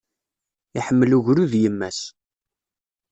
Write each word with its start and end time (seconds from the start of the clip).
Iḥemmel 0.77 1.11
ugrud 1.17 1.51
yemma-s. 1.61 1.99